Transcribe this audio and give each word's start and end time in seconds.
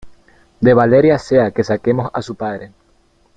de 0.61 0.73
Valeria 0.73 1.19
sea 1.19 1.51
que 1.51 1.63
saquemos 1.63 2.09
a 2.11 2.23
su 2.23 2.33
padre 2.33 2.71